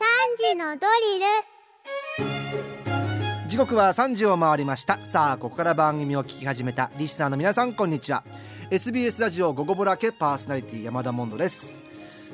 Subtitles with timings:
[0.00, 1.18] 時のドリ
[3.44, 3.48] ル。
[3.48, 4.98] 時刻は3時を回りました。
[5.04, 8.24] さあここから番組を聞き始めたリスナーの皆さんこんにちは。
[8.70, 11.82] SBS ラジオ午後ぼらけパーソナリティ山田モンドです。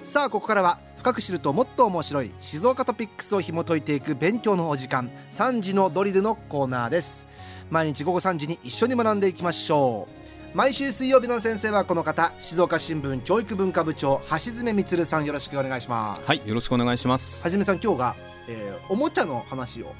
[0.04, 7.26] さあここからは深く知るともっと面白い静岡トピックスを紐解いていく勉強のお時間3時のドリルのコーナーです。
[7.70, 10.25] 毎日午後3時に一緒に学んでいきましょう。
[10.56, 16.26] 毎週水曜日の先生はこの方静岡新聞教育文化部長橋爪充さんよろしくお願いします。
[16.26, 17.42] はいよろしくお願いします。
[17.42, 18.16] はじめさん今日が、
[18.48, 19.92] えー、おもちゃの話を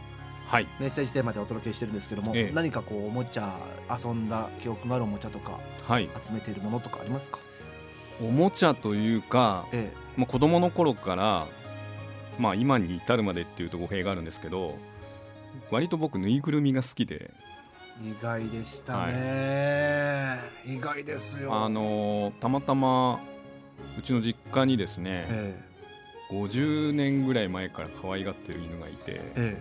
[0.46, 0.66] はい。
[0.80, 2.52] メッセージテーマでお届けしてるんですけども、ええ。
[2.54, 3.54] 何かこうおもちゃ
[4.02, 6.08] 遊んだ記憶があるおもちゃとかはい。
[6.22, 7.38] 集めているものとかありますか、
[8.22, 11.46] おもちゃというか、えまあ、子供の頃から
[12.38, 14.78] まあ今に至るまでっていうと語弊があるんですけど
[15.70, 17.30] 割と僕ぬいぐるみが好きでえ、
[18.02, 21.54] 意外でしたね、意外ですよ。
[21.54, 23.20] あのーたまたま
[23.98, 25.60] うちの実家にですねえ
[26.30, 29.56] 50年ぐらい前から可愛がってる犬がいてええ。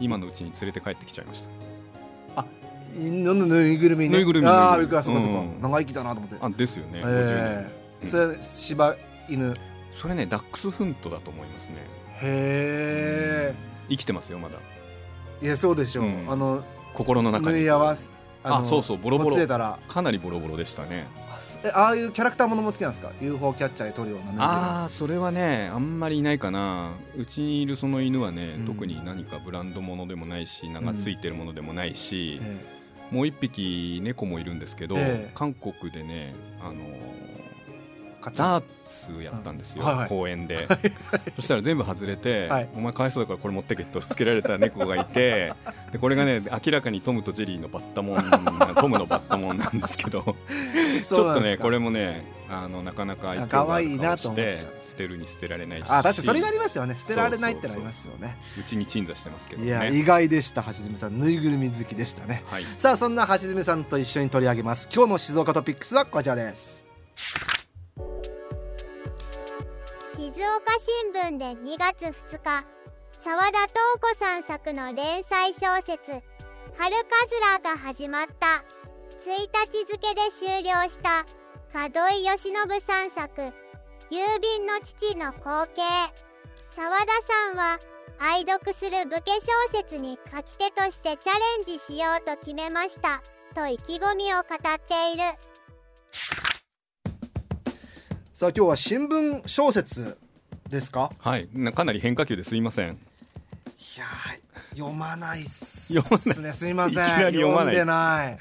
[0.00, 1.42] 今のうちに連れて帰ってきちゃいまし
[2.34, 2.44] た。
[3.00, 4.16] え犬のぬいぐるみね。
[4.16, 6.36] ぬいぐるみああそうかそうか、うん長生きだなと思って。
[6.40, 7.68] あですよね、50え。
[7.68, 8.08] えうん。
[8.08, 8.96] それ柴
[9.28, 9.50] 犬。
[9.50, 9.54] へ
[9.92, 11.74] それねダックスフントだと思いますね。
[12.22, 13.54] え。
[13.90, 14.58] 生きてますよまだ。
[15.42, 16.30] いやそうでしょう、うん。
[16.30, 16.64] あの
[16.96, 18.10] 心の中縫にい合わせ
[18.42, 19.36] あそうそうボロボロ。
[19.88, 21.06] かなりボロボロでしたね。
[21.74, 26.92] あああいうキャラクターものも好きなんですか？UFO キャッチャーで撮るようなああそれはねあんまりいないかな。
[27.18, 28.64] うちにいるその犬はね、うん。
[28.66, 32.64] 特に何かブランドものでもないし名がついてるものでもないし、え
[33.10, 35.30] もう一匹猫もいるんですけど、ええ。
[35.34, 36.74] 韓国でねあの
[38.30, 40.08] ダーツやったんですよ、はいはい。
[40.08, 40.66] 公園で。
[41.36, 42.68] そしたら全部外れて、はい。
[42.74, 45.52] お前かわいそうだからこれ持ってけとつけられた猫がいて。
[45.92, 48.16] でこれがね明らかにトムとジェリーのバッタモン
[48.74, 50.22] トムのバッタモンなんですけど。
[51.08, 55.84] ちょっとねこれもねあのなかなか愛嬌がある可愛いな顔して捨てるに捨てられないし。
[55.88, 56.96] あ確かにそれがありますよね。
[56.98, 58.36] 捨てられないってのありますよね。
[58.58, 61.18] うちに鎮座してますけどいやね意外でした橋爪さん。
[61.18, 62.44] ぬいぐるみ好きでしたね。
[62.46, 62.64] はい。
[62.76, 64.88] さあそんな橋爪さんと一緒に取り上げます。
[64.92, 66.84] 今日の静岡トピックスはこちらです。
[67.14, 67.55] 静
[70.44, 72.66] 岡新聞で2月2日
[73.24, 75.98] 澤田東子さん作の連載小説
[76.76, 78.64] 「春かずら」が始まった。
[79.26, 79.30] 1
[79.72, 81.24] 日付で終了した
[81.72, 82.54] 門井義信
[82.86, 83.40] さん作
[84.10, 85.82] 「郵便の父の後継」
[86.76, 87.78] 澤田さんは
[88.18, 93.22] 愛読する武家小説に書き手としてチャレンジしようと決めました
[93.54, 95.22] と意気込みを語っている。
[98.32, 100.18] さあ今日は新聞小説
[100.68, 101.10] ですか？
[101.18, 101.48] はい。
[101.52, 102.90] なかなり変化球ですいません。
[102.90, 102.92] い
[103.98, 107.04] やー読まないっす読まねすいません。
[107.04, 107.74] いきなり読まない。
[107.74, 108.38] んでない。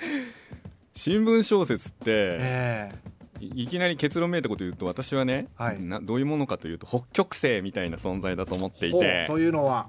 [0.95, 2.91] 新聞小説って、え
[3.39, 5.81] いいきなり結論めいたこと言うと私はね、はい。
[5.81, 9.25] などういうものかというと北極星みたいな存在だと思っていて。
[9.27, 9.87] というのは？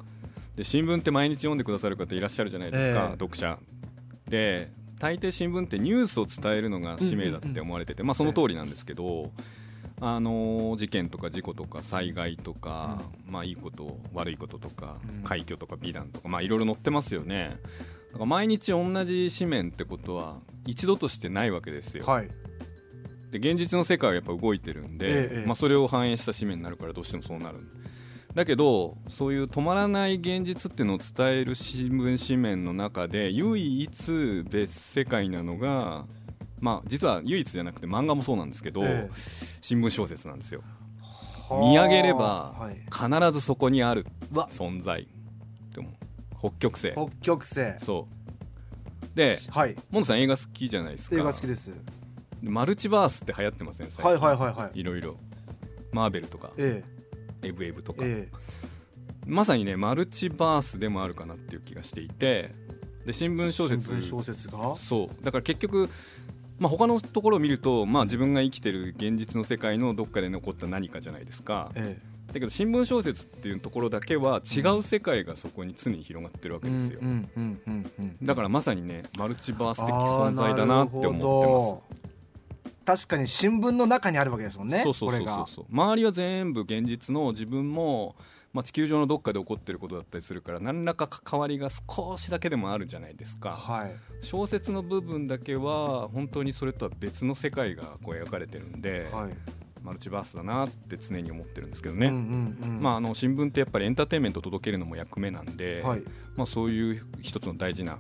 [0.57, 3.11] で新聞って毎日読んでくださる方いらっしゃるじゃないですか、ええ。
[3.13, 3.59] 読者。
[4.29, 4.69] で
[4.99, 9.31] 大抵新聞ってニュースを伝えるのが使命だって思われてて、まあその通りなんですけど、
[10.01, 15.23] あのー事件とか事故とか災害とか、まあいいこと悪いこととか、うん。
[15.23, 17.57] 快挙とか美談とかまあいろいろ載ってますよね。
[18.09, 22.29] だから毎日同じ紙面ってことは一度としてないわけですよ、はい。
[23.31, 25.47] で現実の世界はやっぱ動いてるんで、ええ。
[25.47, 27.59] まあ、それを反映した紙面になるからどうしてもそうなる。
[28.35, 36.05] だけどそういう止まらない現実っていうのを伝える新聞紙面の中で唯一別世界なのが
[36.61, 39.11] まあ実は唯一じゃなくて漫画もそうなんですけど、え
[39.61, 40.63] 新聞小説なんですよ。
[41.49, 41.61] はあ。
[41.61, 42.77] 見上げればはい。
[42.91, 45.07] 必ずそこにある存在。
[45.75, 45.91] でも
[46.39, 46.93] 北極星。
[46.93, 47.79] 北極星。
[47.79, 49.17] そう。
[49.17, 49.77] ではい。
[49.91, 51.17] モンドさん映画好きじゃないですか。
[51.17, 51.71] 映画好きです。
[52.43, 53.91] でマルチバースって流行ってません？
[53.91, 54.05] 最近。
[54.05, 54.81] はいはいはいはい。
[54.81, 55.17] いろいろ。
[55.93, 56.53] マーベルとか。
[56.57, 56.83] え
[57.43, 58.37] エブエブとか、ええ。
[59.27, 62.51] まさにねマルチバースでもあるかなっていう気がしていて。
[63.07, 63.89] で新聞え小説。
[63.89, 64.75] 新聞小説が？
[64.75, 65.25] そう。
[65.25, 65.89] だから結局、
[66.59, 71.71] まあ、他のところを見ると、まあ、自分が生きてる現実の世界のどっかで残った何かじゃないですか。
[71.75, 77.01] えだけど新聞小説っていうところだけは違う世界がそこに常に広がってるわえけですよ、
[78.23, 82.06] だからまさにねマルチバース的存在だなって思ってます
[82.87, 85.47] 確かに新聞の中にあるわけですもんねそうそうそうそう。
[85.49, 88.15] そう周りは全部現実の自分も、
[88.53, 93.51] まあ、地球上のどっかで起こってることだったりするから何らか関わりが少しだけでもあるじゃないですか。
[93.51, 93.93] はい。
[94.23, 99.35] 小説の部分だけは本当にそれとは別の世界がこう描かれてるんで、はい。
[99.83, 102.83] マルチバースだなって常に思ってるんですけどね、うんうんうん。
[102.83, 106.03] まあ、あの新聞ってやっぱりエンターテインメントを届けるのも役目なんで、はい。
[106.35, 107.99] まあ、そういう一つの大事な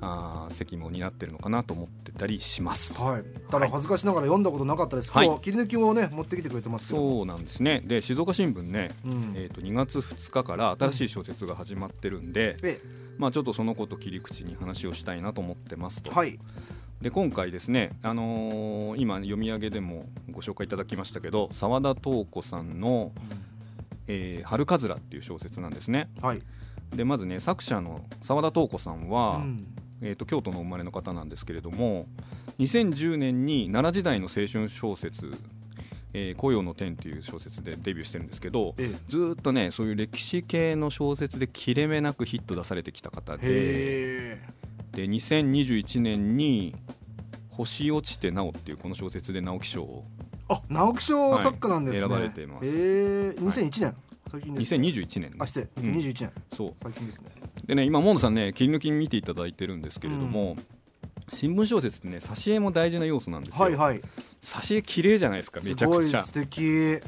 [0.00, 2.94] あー責務を担ってるのかなと思ってたりします。
[2.94, 3.24] はい。
[3.50, 5.26] ただ恥ずかしながら読んだことなかったです、はい。
[5.26, 7.08] 今日切り抜きをね持ってきてくれてますけど。
[7.08, 7.82] そうなんですね。
[7.84, 9.32] で静岡新聞ね、うん。
[9.34, 12.80] えー、と2月2日から新しい小説が始まってるんで、え
[13.18, 16.38] まあ、ちょっとそのこと切り口に話をしたいなと思ってますと、はい。
[17.02, 23.12] で今回ですね、あのー今読み上げでもご紹介いただきましたけど澤田東子さんの
[24.08, 26.08] 「えー春かずら」っていう小説なんですね。
[26.20, 26.42] はい、
[26.94, 29.66] でまずね作者の澤田東子さんは、うん
[30.02, 32.06] えー、と京都の生まれの方なんですけれども
[32.58, 35.32] 2010年に奈良時代の青春小説
[36.14, 44.42] 「えー紅葉の天」という小説でデビューしてるんですけどえずーっとねそういう歴史系の小説で切れ目なくヒット出されてきた方でへ
[44.92, 46.74] で2021年に
[47.50, 52.66] 「星落ちてなお」っていうこの小説で直木賞をーあ直木賞作家なんですね、はい選ばれています。
[52.66, 52.70] え。
[53.30, 53.94] ー、2001年、
[54.30, 55.36] 最近です2021年ね。
[55.38, 55.68] あ失礼。
[55.82, 55.94] うん。
[55.96, 56.74] 2021年、そう。
[56.82, 57.30] 最近ですね。
[57.66, 60.56] でね今モンドさんね切り抜き見ていただいてるんですけれども、
[61.30, 64.00] 新聞小説ってね挿絵も大事な要素なんですよ、はいはい。
[64.42, 66.22] 挿絵綺麗じゃないですかめちゃくちゃ。
[66.22, 67.00] すごい素敵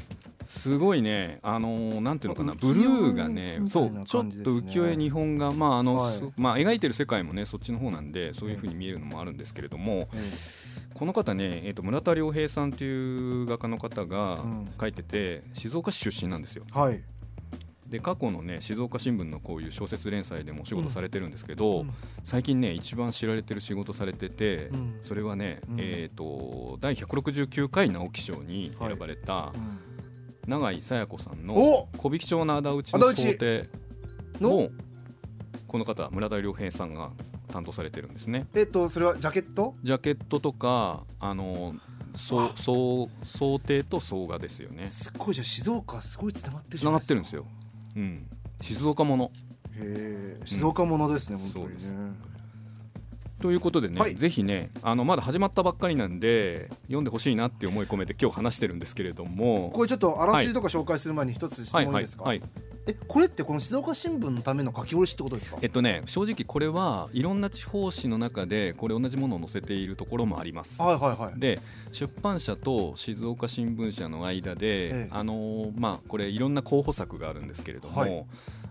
[0.51, 1.39] すごいね。
[1.43, 2.53] あのーなんていうのかな。
[2.53, 5.53] 浮ブル世ーがねみたいうちょっと浮世絵日本画。
[5.53, 6.17] まああの、はい。
[6.17, 10.29] すまあ描いてる世界もねそっちの方なんでそういう風に見えるのもあるんですけれども、え
[10.93, 14.67] この方ね、えー、と村田良平さんという画家の方がうん。
[14.79, 16.65] 書いてて、静岡市出身なんですよ。
[16.67, 17.01] えはい。
[17.87, 21.91] で過去のね静岡新聞のこういう小説連載でもお仕事されてるんですけど、うん。
[22.25, 24.99] 最近ね一番知られてる仕事されてて、うん。
[25.03, 25.75] それはね、うん。
[25.79, 29.90] えー、と第169回直木賞に選ばれたうん
[30.51, 33.69] 永井紗耶子さんのお「小引町の仇討ちの想定」
[34.41, 34.49] の？
[34.49, 34.69] の
[35.65, 37.11] この方村田良平さんが
[37.47, 38.47] 担当されてるんですね。
[38.53, 39.75] えっとそれはジャケット？
[39.81, 41.73] ジャケットとかあの
[42.15, 44.87] そうそう想定と総画ですよね。
[44.87, 47.45] すごいじゃあ静岡すごいつながってるつながってるんですよ、
[47.95, 48.27] うん、
[48.61, 49.31] 静岡もの。
[49.73, 52.30] へえ静岡ものですね、そうです本当にね
[53.41, 54.15] ということでね、はい。
[54.15, 59.71] ぜひねあのまだ始まったばっかりなんで読んでほしいなって思い込めて今日話してるんですけれども。
[59.73, 62.41] これちょっとあらすじとか紹介する前に一つ質はいはい問いいですか、はい
[62.87, 65.57] えこれってこの静岡新聞のための書き下ろしってことですか？
[65.61, 70.81] えっとね正直これはいろんな地方紙の中でこれ同じものを載せているところもあります。
[70.81, 71.39] はいはいはい。
[71.39, 71.59] で
[71.91, 75.07] 出版社と静岡新聞社の間で、ええ。
[75.11, 78.25] あのーまあこれいろんな候補作があるんですけれども、はい。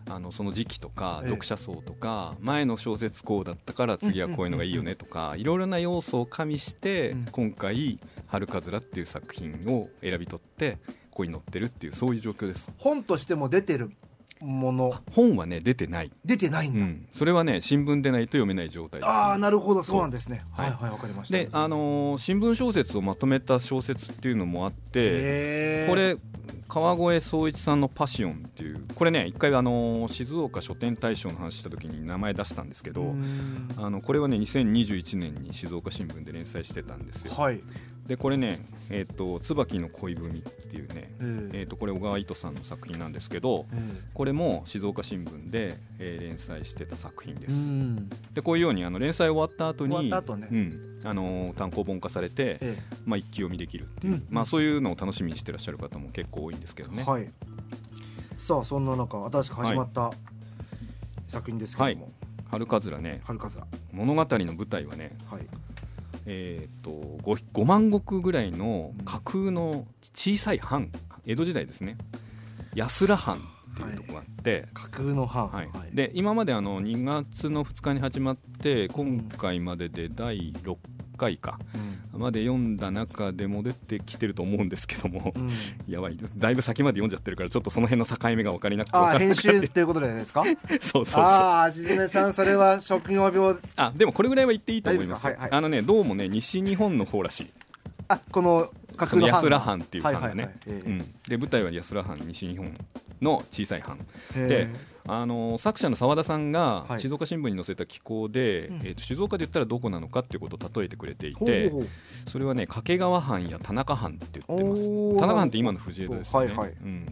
[0.09, 1.29] あのその時期とかええ。
[1.29, 7.25] 読者層とか、前の小説校だったから次はこういうのがいいよねとか、いろいろな要素を加味して、うん。
[7.31, 10.79] 今回「春かずら」っていう作品を選び取って
[11.11, 12.73] ここに載ってるっていうそういう状況です。
[12.79, 13.91] 本としても出てる
[14.41, 14.95] もの。
[15.13, 19.83] 本はね出てない、出てないんだ、うん、それはね新聞でないと読めない状態です、ああなるほど。
[19.83, 20.43] そうなんですね。
[20.53, 21.37] はいはいわかりました。
[21.37, 26.17] で、あのー新聞小説をまとめた小説っていうのもあって、これ
[26.71, 33.69] 川越総一さんの「パシオン」っていうこれね一回あのー静岡書店大賞の話した時に名前出したんですけど、うん。
[33.77, 37.35] あのこれはね2021年に静岡新聞で連載してたんですよ。
[37.35, 37.61] はい。
[38.07, 48.09] でこれね「えー、と椿の恋文」っていうね、えーえー、とこれ小川糸さんの作品なんですけどえこれも静岡新聞で、えー連載してた作品です、ん。
[48.33, 50.49] でこういうようにあの連載終わった後に終わった後ね。
[50.51, 57.05] うんあのー単行本化されて、えまあ、一気読みできるっていう、うんまあ、そういうのを楽しみにしてらっしゃる方も結構多いんですけどね。
[57.07, 57.29] えはい。
[58.39, 60.11] さあそんな中新しく始まった
[61.29, 62.11] 作品ですけども、
[62.51, 63.21] 春かずらね。
[63.25, 63.61] 春風。
[63.93, 65.47] 物語の舞台はね、はい。
[66.27, 66.91] えー、と
[67.23, 70.91] 5, 5万石ぐらいの架空の小さい藩
[71.27, 71.97] 江戸時代ですね。
[72.75, 73.41] 安良藩
[73.81, 75.69] っていうところがあって、架空の版はい。
[75.93, 80.77] で今まであの2月の2日に始まって今回までで第6
[81.17, 81.59] 回か。
[82.13, 85.43] まで読んだ中でも出てきてると思うんですけども、うん。
[85.43, 85.51] うん
[85.89, 86.19] やばい。
[86.37, 89.19] だいぶ先まで読んじゃってるからちょっとその辺の境目が分かりなくて。
[89.19, 90.43] 編集っていうことでですか？
[90.81, 91.23] そうそうそう。
[91.23, 93.57] ああめさんそれは職業病。
[93.77, 95.51] あでもこれぐらいは言っていいと思いますはいはい。
[95.53, 97.51] あのねどうもね西日本の方らしい。
[98.09, 98.71] あこの
[99.07, 102.73] 安良藩っていう藩がね、うん、で舞台は安良藩西日本
[103.21, 103.99] の小さい藩
[104.35, 104.69] で
[105.07, 106.99] あの作者の澤田さんがはい。
[106.99, 108.77] 静岡新聞に載せた寄稿で、うん。
[108.79, 111.73] えー、と静岡で言ったらどこなのかっていうことを例えてくれていて
[112.27, 115.19] それはね掛川藩や田中藩って言ってます。
[115.19, 116.71] 田中藩って今の藤枝ですよね、はいはい。
[116.71, 117.07] うん、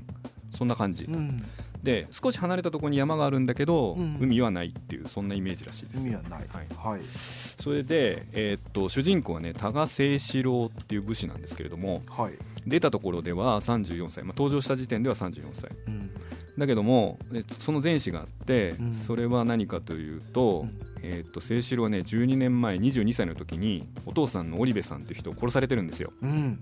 [0.50, 1.42] そんな感じ、うん
[1.88, 4.18] で少し離れたところに山があるんだけど、うん。
[4.20, 6.12] 海はないっていうそんなイメージらしいですよ。
[6.12, 6.46] 意味はない。
[6.52, 6.96] はい。
[6.96, 7.00] はい。
[7.04, 12.32] それで、えーっと主人公はね多賀清志郎っていう武士なんですけれどもはい。
[12.66, 15.70] 出たところでは34歳、まあ、登場した時点では34歳。
[15.86, 16.10] うん。
[16.58, 18.94] だけどもえその前史があって、うん。
[18.94, 20.80] それは何かというと,、うん。
[21.02, 26.12] えーっと清志郎はね12年前22歳の時にお父さんの織部さんっていう人を殺されてるんですよ。
[26.22, 26.60] うん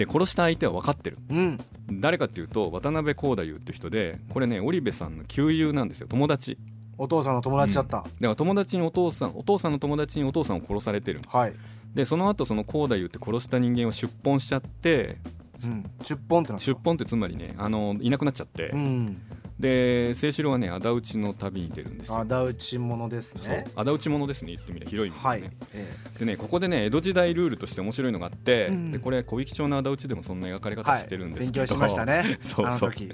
[0.00, 1.18] で殺した相手は分かってる。
[1.28, 1.58] うん。
[1.92, 6.06] 誰かっていうと渡辺光太夫って人でこれね織部さんの旧友なんですよ。
[6.08, 6.56] 友達。
[6.96, 11.20] お父さんの友達だった、だから友達にお父さんお父さんの友達にお父さんを殺されてる。
[11.28, 11.54] はい、
[11.94, 15.16] でその後そのコーダユって殺した人間を出本しちゃって
[15.64, 19.22] うん、出本ってな出本ってつまりねあのいなくなっちゃって、うん
[19.60, 22.18] で清志郎はね仇討ちの旅に出るんですよ。
[22.20, 23.64] 仇討ち者ですね。
[23.76, 25.42] 仇討ち者ですね言ってみれば広い意味ではい。
[25.42, 25.86] ね、、え。
[26.18, 28.92] でねここでね江戸時代ルールとして面白いのがあって、うん。
[28.92, 32.38] でこれ小引町の仇討ちでもそんな描かれえ方してるんですけど、勉強しましたね。
[32.42, 32.66] そうそう。
[32.66, 33.12] あの時。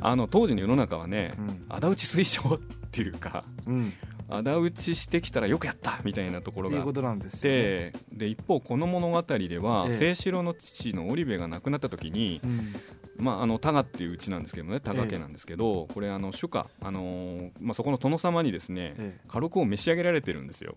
[0.00, 1.64] あの当時の世の中はねうん。
[1.68, 2.58] 仇討ち推奨っ
[2.90, 3.92] ていうかうん。
[4.28, 6.92] 仇討ちしてきたらよくやったみたいなところがあっっ
[7.40, 9.98] てでね、一方この物語ではええ。
[9.98, 12.74] 清志郎の父の織部が亡くなった時に、うん
[13.18, 20.76] まあ、あの多賀っていううちなんですけどもね多賀家なんですけど、これあの主家、あのーまあ、そこの殿様にですね、え家禄を召し上げられてるんですよ。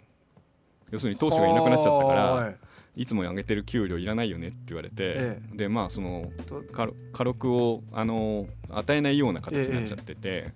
[0.92, 2.56] 要するに当主がいなくなっちゃったからはい。
[2.96, 10.54] いつもあげてる給料いらないよねって言われて、えでまあそのと家家禄を、あのー与えないような形になっちゃってて、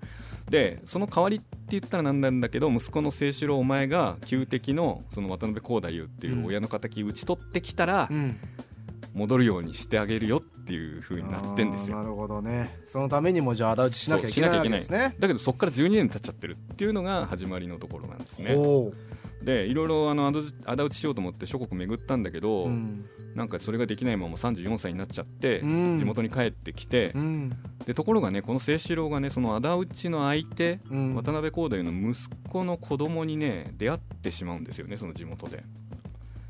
[0.50, 8.38] でその代わりって言ったらなんなんだけど息子の清志郎お前が旧敵のその渡辺光太夫っていう親の敵討ち取ってきたらうん
[9.14, 11.98] 戻るようにしてあげるよっていう風になってんですよ。
[11.98, 12.80] なるほどね。
[12.84, 15.16] そのためにもじゃあ仇討ちしなきゃいけないわけですね。
[15.20, 18.56] だけどそこから12年経っちゃってるっていうのが始まりのところなんですね。
[18.56, 18.92] ほ
[19.44, 23.06] でいろいろあの仇仇討ちしようと思って諸国巡ったんだけど、ううん。
[23.36, 26.00] なんかそれができないまま34歳になっちゃって、うん。
[26.00, 27.52] 地元に帰ってきて、うん。
[27.86, 31.16] でところがねこの清志郎がねその仇討ちの相手、うん。
[31.16, 35.64] 渡辺光太夫の息子の子供にね出会ってしまうんですよねその地元で。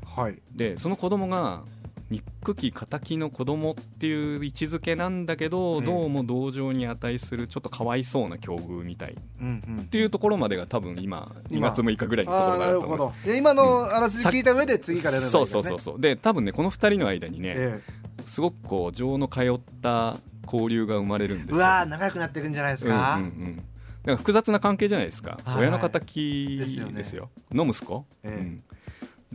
[0.06, 0.40] はい。
[0.54, 1.64] でその子供が
[2.10, 9.12] 憎き敵の子供っていう位置づけなんだけど、ええどうも同情に値するちょっとかわいそうな境遇みたい。
[9.12, 9.84] っうんうん。
[9.86, 13.32] ていうところまでが多分今2今月6日ぐらいのところがあああなるほると思いますど。
[13.32, 16.00] で今のあらすじ聞いた上で次からやるそうそうそうそう。
[16.00, 17.80] で多分ねこの2人の間にね、え
[18.26, 23.62] すごくこう情の通った交流が生まれるんですうわー仲良くなっていくんじゃないですか、うんうんうん
[24.04, 25.60] だから複雑な関係じゃないですか、はい。
[25.62, 27.22] 親の敵ですですよ。
[27.22, 28.42] よねの息子、ええ。
[28.42, 28.64] うん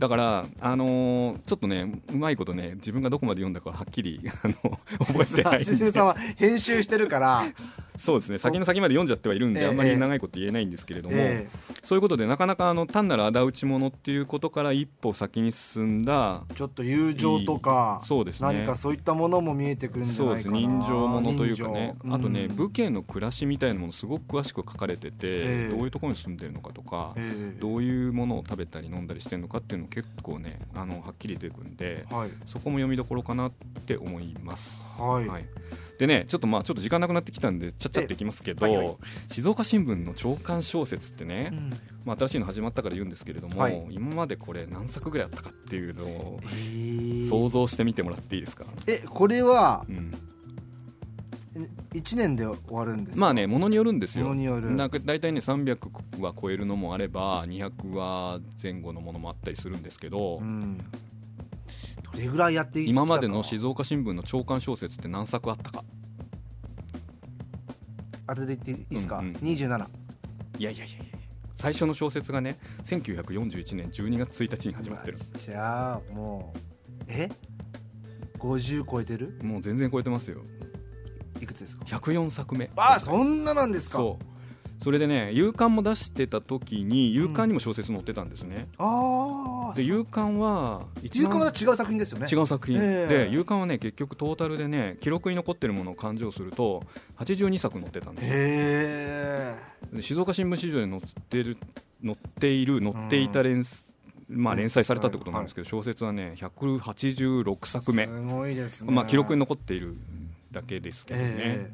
[0.00, 4.54] だから、あのーちょっとねうまいことね自分がどこまで読んだかはっきり あの
[5.06, 7.44] 覚えてないんししみさんは編集してるから、
[7.96, 8.38] そうですね。
[8.38, 11.48] 先の先まで読んじゃってはいるんで、ええあんまり長いこと言えないんですけれども、え
[11.82, 18.52] そういうことでなかなかあの単なる仇討ち者っていうことから一歩先に進んだえちょっと友情とかそうですね。
[18.52, 21.94] 何かそういったものも見えてくるんじゃそうですないかな人情ものというかね。
[22.00, 22.44] 人情あとね。
[22.44, 30.58] うん武家の暮らしみたいなものすごく詳しく書かれてて、ええどういうところに住んでるのかとか、ええどういうものを食べたり飲んだりしてるのかっていうの結構ね。
[30.74, 33.52] あのはっきり出てくるんではいそこも読みどころかなっ
[33.86, 34.82] て思います。
[34.98, 35.44] はい、はい
[35.98, 36.24] でね。
[36.26, 41.69] ちょっとまあちょっと時間なくなってきたんでちゃっちゃっていきますけど、静岡新聞の長官小説ってね、うん
[42.04, 43.86] まあ、新しいの始まったから言うんですけれども、はい。
[43.90, 50.12] 今までこれ何作ぐらいあったかっていうのをええ想像してみてもらっていいですか、えこれはうん、
[51.92, 53.20] 1年で終わるんですか？
[53.20, 54.24] まあねものによるんですよ。
[54.24, 54.70] ものによる。
[54.70, 60.78] なんか大体ね300は超えるのもあれば200は前後のものもあったりするんですけど、うん。
[62.12, 65.84] どれぐらいやってい今までの静静岡新聞の長官小説って何作あったか。
[68.26, 69.32] 当てていっていいですか、うんうん。
[69.34, 69.86] 27
[70.58, 71.09] いやいやいやいや
[71.60, 75.18] 最初の小説がね1941年12月1日に始まってる。
[75.36, 76.58] じゃあもう
[77.06, 77.28] え
[78.38, 79.38] ？50超えてる？
[79.42, 80.40] もう全然超えてますよ。
[81.38, 82.70] いくつですか？104作目。
[82.76, 83.98] あそんななんですか。
[83.98, 84.24] そう
[84.82, 92.26] それでね夕刊も出してた時に夕刊にも小説載ってたんですね、ああで夕刊は一中番間は違う作品ですよね。
[92.30, 93.26] 違う作品、ええ。
[93.26, 96.82] で夕刊はね結局トータルでね記録に残ってるものを勘定すると
[97.18, 98.26] 82作載ってたんです。
[98.26, 98.36] よへ
[99.92, 99.96] え。
[99.96, 101.56] で静岡新聞市場で載ってる
[102.04, 103.64] 載っている載っていた連,、
[104.28, 108.92] まあ、連載されたってことなんですけど、小説はね186作目、すごいですね。
[108.92, 109.96] まあ、記録に残っている
[110.50, 111.70] だけですけどね、え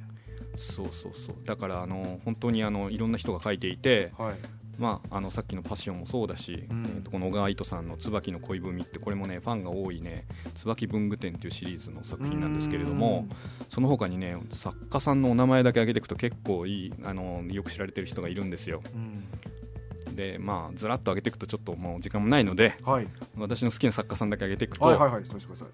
[0.56, 1.36] そうそうそう。
[1.44, 4.34] だからあの本当にあのいろんな人が書いていて、えはい。
[4.78, 6.84] まあ、あのさっきの「パッション」もそうだし、うん。
[6.84, 13.26] えーとこの小川糸さんの「椿の恋文」ってこれもねファンが多いね「椿文具店」っていうシリーズの作品なんですけれども
[13.70, 18.82] その他にね作家さんのお名前だけ挙げていくと結構いいあのよく知られてる人がいるんですよ。
[18.94, 20.14] うん。
[20.14, 23.08] でまあずらっと挙げていくとちょっともう時間もないのではい。
[23.36, 25.68] 私の好きな作家さんだけ挙げていくと、はいはいはいそうしてください。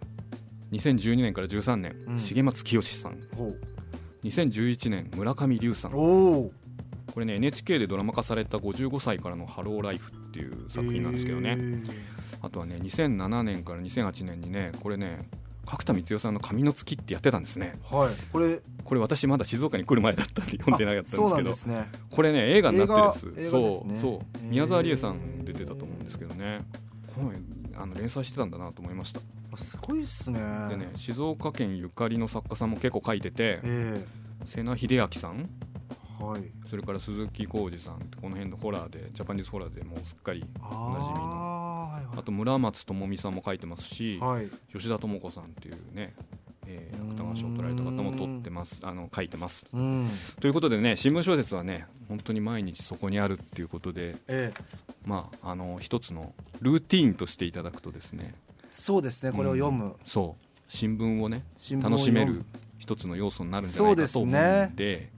[0.76, 2.18] 2012年から13年、うん。
[2.18, 3.18] 重松清さん。
[3.36, 3.54] ほ
[4.24, 5.92] 2011年村上龍さん。
[5.92, 6.50] こ
[7.18, 11.58] れね NHK でドラマ化された55歳からのハローライフっていう作品なんですけどね、
[12.40, 15.28] あとはね2007年から2008年にねこれね
[15.66, 17.74] 角田光代さんの「髪の月」ってやってたんですね。
[17.84, 18.10] はい。
[18.32, 21.88] これこれ私まだ静岡に来る前だったんで読んでなかったんですけどすね。
[22.10, 23.48] これね映画になってるんです。
[23.48, 24.44] 映画映画そうそう。
[24.44, 26.62] 宮沢りえさん出てたと思うんですけどね。
[27.14, 27.32] この
[27.76, 29.20] あの連載してたんだなと思いました。
[29.56, 30.40] すごいっすね。
[30.68, 34.04] でね静岡県ゆかりの作家さんも結構書いててえ
[34.44, 35.40] 瀬名秀明さん？
[36.20, 36.42] えはい。
[36.68, 41.20] それから鈴木浩二さんこの辺のホラーでジャパニーズホラーでもうすっかりあおなじみの。
[41.24, 44.36] あーあと村松智美さんも書いてますし、はい。
[44.36, 46.14] はい吉田智子さんっていうね、
[46.66, 48.80] えー、芥川賞を取られた方も撮ってます。
[48.84, 49.66] あの書いてます。
[49.72, 50.08] うん。
[50.40, 54.62] ということでね新聞小説はね本当に毎日そこにあるっていうことでええ。
[55.04, 58.34] まああの一つのルーティーンとしていただくとですね。
[58.70, 59.88] そうですねこれを読む、う。
[59.88, 61.44] んそう新聞をね
[61.82, 62.44] 楽しめる
[62.78, 65.10] 一つの要素になるんじゃないかと思うんそうで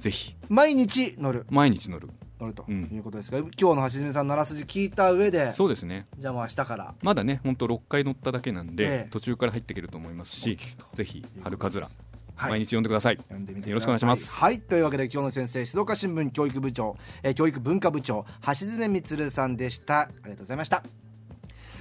[0.00, 0.34] ぜひ。
[0.48, 1.46] 毎日乗る。
[1.50, 2.08] 毎日乗る。
[2.40, 2.82] 乗るとうん。
[2.84, 6.06] いうことですが、今日の橋爪さんのあらすじ聞いた上でそうですね。
[6.18, 6.94] じゃあもう明日から。
[7.02, 9.08] まだね本当6回乗っただけなんで、ええ。
[9.10, 10.58] 途中から入っていけると思いますし
[10.94, 12.09] ぜひ春かずら、はい
[12.48, 13.16] 毎日読んでください。
[13.16, 14.32] 読んでみてよろしくお願いします。
[14.34, 14.60] はい。
[14.60, 20.00] というわけで今日の先生静岡新聞教育部長、えー教育文化部長橋爪充さんでした。
[20.00, 20.82] ありがとうございました。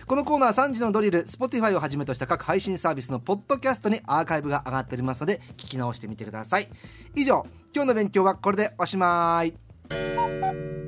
[0.08, 6.68] このコーナー3時のドリル Spotify をはじめとした各配信サービスのポッドキャストにアーカイブが上がっておりますので聞き直してみてください。
[7.16, 10.79] 以上今日の勉強はこれでおしまい